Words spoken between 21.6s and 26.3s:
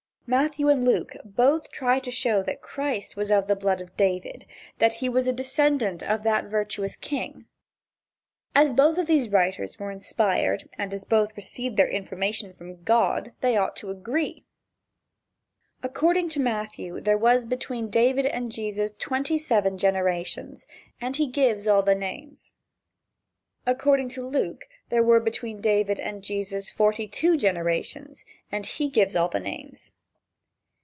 all the names. According to Luke there were between David and